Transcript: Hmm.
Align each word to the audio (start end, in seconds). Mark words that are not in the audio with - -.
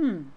Hmm. 0.00 0.29